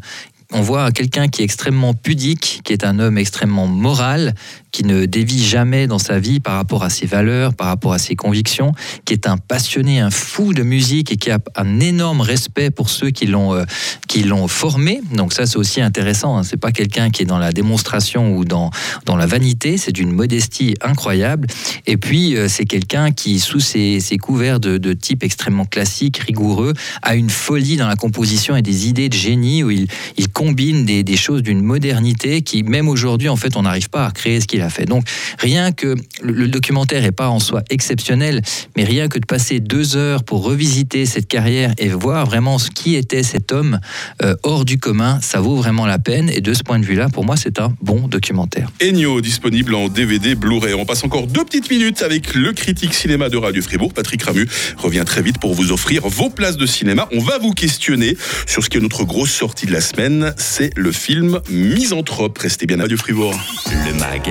on 0.53 0.61
voit 0.61 0.91
quelqu'un 0.91 1.27
qui 1.27 1.41
est 1.41 1.45
extrêmement 1.45 1.93
pudique, 1.93 2.61
qui 2.63 2.73
est 2.73 2.85
un 2.85 2.99
homme 2.99 3.17
extrêmement 3.17 3.67
moral, 3.67 4.35
qui 4.71 4.83
ne 4.83 5.05
dévie 5.05 5.43
jamais 5.43 5.85
dans 5.85 5.99
sa 5.99 6.19
vie 6.19 6.39
par 6.39 6.55
rapport 6.55 6.83
à 6.83 6.89
ses 6.89 7.05
valeurs, 7.05 7.53
par 7.53 7.67
rapport 7.67 7.93
à 7.93 7.99
ses 7.99 8.15
convictions, 8.15 8.71
qui 9.05 9.13
est 9.13 9.27
un 9.27 9.37
passionné, 9.37 9.99
un 9.99 10.09
fou 10.09 10.53
de 10.53 10.63
musique 10.63 11.11
et 11.11 11.15
qui 11.15 11.29
a 11.29 11.39
un 11.55 11.79
énorme 11.79 12.21
respect 12.21 12.71
pour 12.71 12.89
ceux 12.89 13.11
qui 13.11 13.27
l'ont 13.27 13.53
euh, 13.53 13.65
qui 14.07 14.23
l'ont 14.23 14.47
formé. 14.47 15.01
Donc 15.11 15.33
ça 15.33 15.45
c'est 15.45 15.57
aussi 15.57 15.79
intéressant. 15.79 16.37
Hein. 16.37 16.43
C'est 16.43 16.57
pas 16.57 16.71
quelqu'un 16.71 17.11
qui 17.11 17.21
est 17.21 17.25
dans 17.25 17.37
la 17.37 17.51
démonstration 17.51 18.35
ou 18.35 18.45
dans 18.45 18.71
dans 19.05 19.15
la 19.15 19.27
vanité. 19.27 19.77
C'est 19.77 19.91
d'une 19.91 20.11
modestie 20.11 20.73
incroyable. 20.81 21.47
Et 21.85 21.97
puis 21.97 22.35
euh, 22.35 22.47
c'est 22.47 22.65
quelqu'un 22.65 23.11
qui 23.11 23.39
sous 23.39 23.59
ses, 23.59 23.99
ses 23.99 24.17
couverts 24.17 24.59
de, 24.59 24.77
de, 24.77 24.93
type 24.93 25.23
extrêmement 25.23 25.65
classique, 25.65 26.17
rigoureux, 26.17 26.73
a 27.01 27.15
une 27.15 27.29
folie 27.29 27.77
dans 27.77 27.87
la 27.87 27.95
composition 27.95 28.55
et 28.55 28.61
des 28.61 28.87
idées 28.87 29.09
de 29.09 29.13
génie 29.13 29.63
où 29.63 29.69
il, 29.69 29.87
il 30.17 30.29
combine 30.43 30.83
des, 30.83 31.03
des 31.03 31.15
choses 31.15 31.41
d'une 31.41 31.61
modernité 31.61 32.41
qui 32.41 32.63
même 32.63 32.89
aujourd'hui 32.89 33.29
en 33.29 33.37
fait 33.37 33.55
on 33.55 33.61
n'arrive 33.61 33.89
pas 33.89 34.07
à 34.07 34.11
créer 34.11 34.41
ce 34.41 34.47
qu'il 34.47 34.61
a 34.61 34.69
fait. 34.69 34.85
Donc 34.85 35.05
rien 35.39 35.71
que 35.71 35.95
le, 36.21 36.47
documentaire 36.47 37.05
est 37.05 37.13
pas 37.13 37.29
en 37.29 37.39
soi 37.39 37.63
exceptionnel, 37.69 38.41
mais 38.75 38.83
rien 38.83 39.07
que 39.07 39.19
de 39.19 39.25
passer 39.25 39.61
deux 39.61 39.95
heures 39.95 40.23
pour 40.23 40.43
revisiter 40.43 41.05
cette 41.05 41.27
carrière 41.27 41.73
et 41.77 41.87
voir 41.87 42.25
vraiment 42.25 42.57
ce 42.59 42.69
qui 42.69 42.95
était 42.95 43.23
cet 43.23 43.51
homme 43.51 43.79
euh, 44.21 44.35
hors 44.43 44.65
du 44.65 44.77
commun, 44.77 45.19
ça 45.21 45.39
vaut 45.39 45.55
vraiment 45.55 45.85
la 45.85 45.99
peine. 45.99 46.29
Et 46.29 46.41
de 46.41 46.53
ce 46.53 46.63
point 46.63 46.79
de 46.79 46.85
vue-là, 46.85 47.07
pour 47.09 47.25
moi, 47.25 47.37
c'est 47.37 47.59
un 47.59 47.73
bon 47.81 48.07
documentaire. 48.07 48.69
Ennio, 48.81 49.21
disponible 49.21 49.73
en 49.75 49.87
DVD 49.87 50.35
Blu-ray. 50.35 50.73
On 50.73 50.85
passe 50.85 51.03
encore 51.03 51.27
deux 51.27 51.45
petites 51.45 51.69
minutes 51.69 52.01
avec 52.01 52.33
le 52.33 52.51
critique 52.51 52.93
cinéma 52.93 53.29
de 53.29 53.37
Radio 53.37 53.61
Fribourg, 53.61 53.93
Patrick 53.93 54.23
Ramu, 54.23 54.47
revient 54.77 55.03
très 55.05 55.21
vite 55.21 55.37
pour 55.39 55.53
vous 55.53 55.71
offrir 55.71 56.07
vos 56.07 56.29
places 56.29 56.57
de 56.57 56.65
cinéma. 56.65 57.07
On 57.13 57.19
va 57.19 57.37
vous 57.37 57.53
questionner 57.53 58.17
sur 58.45 58.63
ce 58.63 58.69
qui 58.69 58.77
est 58.77 58.81
notre 58.81 59.03
grosse 59.03 59.31
sortie 59.31 59.65
de 59.65 59.71
la 59.71 59.81
semaine, 59.81 60.32
c'est 60.37 60.71
le 60.75 60.91
film 60.91 61.39
Misanthrope. 61.49 62.37
Restez 62.37 62.65
bien 62.65 62.79
à 62.79 62.83
Radio 62.83 62.97
Fribourg. 62.97 63.33
Le 63.85 63.93
MAG, 63.93 64.29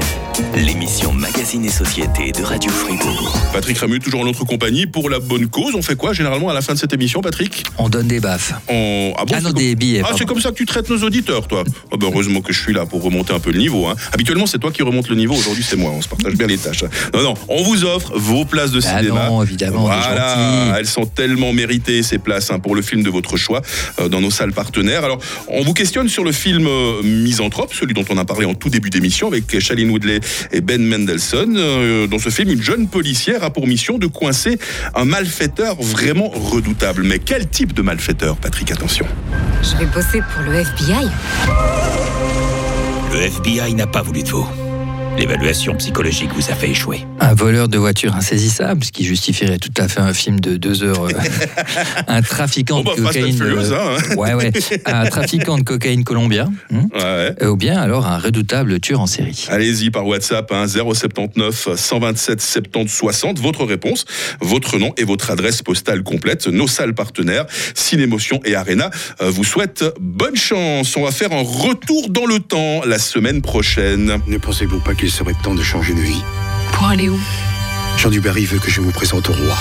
l'émission 0.54 1.12
Magazine 1.12 1.64
et 1.64 1.70
Société 1.70 2.32
de 2.32 2.42
Radio 2.42 2.70
Fribourg. 2.70 3.36
Patrick 3.52 3.78
Ramu, 3.78 3.98
toujours 3.98 4.20
en 4.20 4.24
notre 4.24 4.44
compagnie 4.44 4.86
pour 4.86 5.10
la 5.10 5.18
bonne 5.18 5.48
cause. 5.48 5.74
On 5.74 5.82
fait 5.82 5.96
quoi 5.96 6.12
généralement 6.12 6.48
à 6.48 6.54
la 6.54 6.62
fin 6.62 6.74
de 6.74 6.78
cette 6.78 6.92
émission, 6.92 7.20
Patrick? 7.20 7.64
On 7.78 7.88
donne 7.88 8.08
des 8.08 8.20
baffes. 8.20 8.52
On... 8.68 9.14
Ah, 9.16 9.24
bon, 9.24 9.34
ah 9.36 9.40
non, 9.40 9.50
des 9.50 9.74
billets. 9.74 10.02
Ah, 10.04 10.12
c'est 10.16 10.26
comme 10.26 10.40
ça 10.40 10.50
que 10.50 10.56
tu 10.56 10.66
traites 10.66 10.88
nos 10.90 11.02
auditeurs, 11.02 11.46
toi. 11.48 11.64
Oh, 11.90 11.96
ben, 11.96 12.06
heureusement 12.06 12.40
que 12.40 12.52
je 12.52 12.60
suis 12.60 12.72
là 12.72 12.86
pour 12.86 13.02
remonter 13.02 13.32
un 13.32 13.40
peu 13.40 13.50
le 13.50 13.58
niveau. 13.58 13.86
Hein. 13.86 13.94
Habituellement, 14.12 14.46
c'est 14.46 14.58
toi 14.58 14.70
qui 14.70 14.82
remonte 14.82 15.08
le 15.08 15.16
niveau. 15.16 15.34
Aujourd'hui, 15.34 15.64
c'est 15.66 15.76
moi. 15.76 15.90
On 15.90 16.02
se 16.02 16.08
partage 16.08 16.34
bien 16.34 16.46
les 16.46 16.58
tâches. 16.58 16.84
Non, 17.14 17.22
non, 17.22 17.34
on 17.48 17.62
vous 17.62 17.84
offre 17.84 18.12
vos 18.16 18.44
places 18.44 18.70
de 18.70 18.80
ah 18.84 18.98
cinéma. 18.98 19.28
Non, 19.28 19.42
évidemment. 19.42 19.82
Voilà, 19.82 20.76
elles 20.78 20.86
sont 20.86 21.06
tellement 21.06 21.52
méritées 21.52 22.02
ces 22.02 22.18
places 22.18 22.50
hein, 22.50 22.58
pour 22.58 22.74
le 22.74 22.82
film 22.82 23.02
de 23.02 23.10
votre 23.10 23.36
choix 23.36 23.62
euh, 23.98 24.08
dans 24.08 24.20
nos 24.20 24.30
salles 24.30 24.52
partenaires. 24.52 25.04
Alors, 25.04 25.18
on 25.48 25.62
vous 25.62 25.74
questionne 25.82 26.08
sur 26.08 26.22
le 26.22 26.30
film 26.30 26.68
euh, 26.68 27.02
Misanthrope, 27.02 27.74
celui 27.74 27.92
dont 27.92 28.04
on 28.08 28.16
a 28.16 28.24
parlé 28.24 28.46
en 28.46 28.54
tout 28.54 28.68
début 28.68 28.88
d'émission 28.88 29.26
avec 29.26 29.58
Shailene 29.58 29.90
Woodley 29.90 30.20
et 30.52 30.60
Ben 30.60 30.80
Mendelssohn. 30.80 31.56
Euh, 31.56 32.06
dans 32.06 32.20
ce 32.20 32.30
film, 32.30 32.50
une 32.50 32.62
jeune 32.62 32.86
policière 32.86 33.42
a 33.42 33.50
pour 33.50 33.66
mission 33.66 33.98
de 33.98 34.06
coincer 34.06 34.60
un 34.94 35.04
malfaiteur 35.04 35.74
vraiment 35.82 36.28
redoutable. 36.28 37.02
Mais 37.02 37.18
quel 37.18 37.48
type 37.48 37.72
de 37.72 37.82
malfaiteur, 37.82 38.36
Patrick 38.36 38.70
Attention. 38.70 39.06
Je 39.60 39.76
vais 39.76 39.86
bosser 39.86 40.20
pour 40.32 40.44
le 40.44 40.60
FBI. 40.60 41.08
Le 43.12 43.20
FBI 43.20 43.74
n'a 43.74 43.88
pas 43.88 44.02
voulu 44.02 44.22
de 44.22 44.28
vous. 44.28 44.61
L'évaluation 45.18 45.76
psychologique 45.76 46.30
vous 46.34 46.50
a 46.50 46.54
fait 46.54 46.70
échouer. 46.70 47.06
Un 47.20 47.34
voleur 47.34 47.68
de 47.68 47.76
voiture 47.76 48.16
insaisissable, 48.16 48.82
ce 48.82 48.90
qui 48.90 49.04
justifierait 49.04 49.58
tout 49.58 49.72
à 49.76 49.86
fait 49.86 50.00
un 50.00 50.14
film 50.14 50.40
de 50.40 50.56
deux 50.56 50.82
heures. 50.82 51.04
Euh, 51.04 51.10
un 52.08 52.22
trafiquant 52.22 52.80
oh 52.80 52.82
bah, 52.82 52.92
de 52.96 53.02
cocaïne. 53.02 53.36
Furious, 53.36 53.72
hein. 53.72 53.96
ouais, 54.16 54.32
ouais. 54.32 54.50
Un 54.86 55.04
trafiquant 55.06 55.58
de 55.58 55.62
cocaïne 55.62 56.02
colombien. 56.02 56.50
Hein, 56.72 56.88
ouais. 56.94 57.46
Ou 57.46 57.56
bien 57.56 57.78
alors 57.78 58.06
un 58.06 58.18
redoutable 58.18 58.80
tueur 58.80 59.00
en 59.00 59.06
série. 59.06 59.46
Allez-y 59.48 59.90
par 59.90 60.06
WhatsApp, 60.06 60.50
hein, 60.50 60.66
079 60.66 61.76
127 61.76 62.40
70 62.40 62.88
60. 62.88 63.38
Votre 63.38 63.64
réponse, 63.64 64.06
votre 64.40 64.78
nom 64.78 64.92
et 64.96 65.04
votre 65.04 65.30
adresse 65.30 65.62
postale 65.62 66.02
complète. 66.02 66.46
Nos 66.46 66.68
salles 66.68 66.94
partenaires, 66.94 67.46
Cinémotion 67.74 68.40
et 68.44 68.54
Arena, 68.54 68.90
euh, 69.20 69.30
vous 69.30 69.44
souhaitent 69.44 69.84
bonne 70.00 70.36
chance. 70.36 70.96
On 70.96 71.04
va 71.04 71.10
faire 71.10 71.32
un 71.32 71.42
retour 71.42 72.08
dans 72.08 72.26
le 72.26 72.38
temps 72.38 72.80
la 72.86 72.98
semaine 72.98 73.42
prochaine. 73.42 74.18
Ne 74.26 74.38
pensez-vous 74.38 74.80
pas 74.80 74.94
qu'il 75.02 75.10
serait 75.10 75.34
temps 75.34 75.56
de 75.56 75.64
changer 75.64 75.94
de 75.94 76.00
vie 76.00 76.22
Pour 76.70 76.86
aller 76.86 77.08
où? 77.08 77.18
Jean 77.96 78.08
Dubarry 78.08 78.44
veut 78.44 78.60
que 78.60 78.70
je 78.70 78.80
vous 78.80 78.92
présente 78.92 79.30
au 79.30 79.32
roi. 79.32 79.58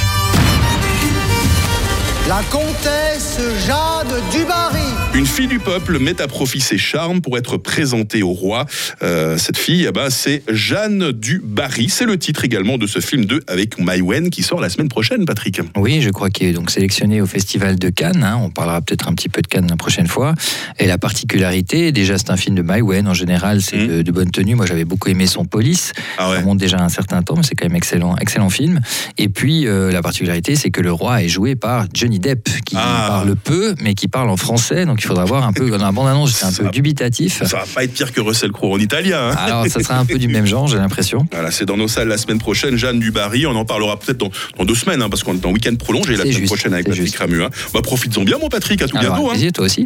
La 2.31 2.43
comtesse 2.49 3.39
Jeanne 3.67 4.21
Dubarry. 4.31 4.79
Une 5.13 5.25
fille 5.25 5.47
du 5.47 5.59
peuple 5.59 5.99
met 5.99 6.21
à 6.21 6.29
profit 6.29 6.61
ses 6.61 6.77
charmes 6.77 7.19
pour 7.19 7.37
être 7.37 7.57
présentée 7.57 8.23
au 8.23 8.31
roi. 8.31 8.65
Euh, 9.03 9.37
cette 9.37 9.57
fille, 9.57 9.85
eh 9.85 9.91
ben, 9.91 10.09
c'est 10.09 10.41
Jeanne 10.47 11.11
du 11.11 11.41
Barry. 11.43 11.89
C'est 11.89 12.05
le 12.05 12.17
titre 12.17 12.45
également 12.45 12.77
de 12.77 12.87
ce 12.87 13.01
film 13.01 13.25
2 13.25 13.41
avec 13.47 13.77
Maïwen 13.77 14.29
qui 14.29 14.43
sort 14.43 14.61
la 14.61 14.69
semaine 14.69 14.87
prochaine, 14.87 15.25
Patrick. 15.25 15.59
Oui, 15.75 16.01
je 16.01 16.09
crois 16.09 16.29
qu'il 16.29 16.47
est 16.47 16.53
donc 16.53 16.71
sélectionné 16.71 17.19
au 17.19 17.25
Festival 17.25 17.77
de 17.77 17.89
Cannes. 17.89 18.23
Hein. 18.23 18.39
On 18.41 18.49
parlera 18.49 18.79
peut-être 18.79 19.09
un 19.09 19.13
petit 19.13 19.27
peu 19.27 19.41
de 19.41 19.47
Cannes 19.47 19.67
la 19.69 19.75
prochaine 19.75 20.07
fois. 20.07 20.33
Et 20.79 20.87
la 20.87 20.97
particularité, 20.97 21.91
déjà, 21.91 22.17
c'est 22.17 22.29
un 22.29 22.37
film 22.37 22.55
de 22.55 22.61
Maïwen. 22.61 23.09
En 23.09 23.13
général, 23.13 23.61
c'est 23.61 23.75
Mmh. 23.75 23.87
de, 23.87 24.01
de 24.03 24.11
bonne 24.13 24.31
tenue. 24.31 24.55
Moi, 24.55 24.65
j'avais 24.65 24.85
beaucoup 24.85 25.09
aimé 25.09 25.27
son 25.27 25.43
Police. 25.43 25.91
Ah 26.17 26.29
ouais. 26.29 26.35
Ça 26.35 26.41
remonte 26.41 26.59
déjà 26.59 26.81
un 26.81 26.87
certain 26.87 27.21
temps, 27.23 27.35
mais 27.35 27.43
c'est 27.43 27.55
quand 27.55 27.65
même 27.65 27.75
excellent, 27.75 28.15
excellent 28.15 28.49
film. 28.49 28.79
Et 29.17 29.27
puis, 29.27 29.67
euh, 29.67 29.91
la 29.91 30.01
particularité, 30.01 30.55
c'est 30.55 30.71
que 30.71 30.79
le 30.79 30.93
roi 30.93 31.21
est 31.23 31.27
joué 31.27 31.57
par 31.57 31.87
Johnny 31.93 32.20
Depp, 32.21 32.47
qui 32.65 32.75
Ah. 32.77 33.05
parle 33.09 33.35
peu, 33.35 33.75
mais 33.81 33.93
qui 33.95 34.07
parle 34.07 34.29
en 34.29 34.37
français. 34.37 34.85
Donc, 34.85 34.99
il 35.03 35.07
faudra 35.07 35.25
voir 35.25 35.45
un 35.45 35.53
peu. 35.53 35.69
Dans 35.71 35.77
la 35.77 35.91
bande-annonce, 35.91 36.31
j'étais 36.31 36.45
un 36.45 36.51
Ça- 36.51 36.63
peu 36.63 36.69
dubitatif. 36.69 37.39
Ça 37.43 37.57
va 37.57 37.63
pas 37.73 37.83
être 37.83 37.93
pire 37.93 38.11
que 38.13 38.21
Russell 38.21 38.51
Crowe 38.51 38.73
en 38.73 38.77
italien. 38.79 39.31
hein. 39.31 39.35
Alors, 39.37 39.67
ça 39.67 39.79
sera 39.81 39.97
un 39.97 40.05
peu 40.05 40.17
du 40.17 40.27
même 40.29 40.45
genre, 40.45 40.67
j'ai 40.67 40.77
l'impression. 40.77 41.25
Voilà, 41.31 41.51
c'est 41.51 41.65
dans 41.65 41.77
nos 41.77 41.87
salles 41.87 42.07
la 42.07 42.17
semaine 42.17 42.37
prochaine. 42.39 42.77
Jeanne 42.77 42.99
Dubarry, 42.99 43.45
on 43.47 43.55
en 43.55 43.65
parlera 43.65 43.97
peut-être 43.99 44.17
dans, 44.19 44.29
dans 44.57 44.65
deux 44.65 44.75
semaines, 44.75 45.01
hein, 45.01 45.09
parce 45.09 45.23
qu'on 45.23 45.33
est 45.35 45.45
en 45.45 45.51
week-end 45.51 45.75
prolongé 45.75 46.11
la 46.15 46.19
semaine 46.23 46.31
juste, 46.33 46.45
prochaine 46.47 46.73
avec 46.73 46.87
Patrick. 46.87 47.15
Ramu. 47.15 47.43
Hein. 47.43 47.49
Bah, 47.73 47.81
profites-en 47.81 48.23
bien, 48.23 48.37
mon 48.37 48.49
Patrick, 48.49 48.81
à 48.81 48.87
tout 48.87 48.97
Alors, 48.97 49.13
bientôt. 49.15 49.27
hein. 49.29 49.31
plaisir, 49.31 49.51
toi 49.53 49.65
aussi. 49.65 49.79